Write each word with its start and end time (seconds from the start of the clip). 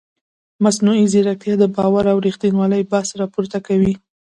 مصنوعي 0.63 1.05
ځیرکتیا 1.13 1.55
د 1.59 1.63
باور 1.75 2.05
او 2.11 2.17
ریښتینولۍ 2.25 2.81
بحث 2.91 3.09
راپورته 3.21 3.57
کوي. 3.67 3.93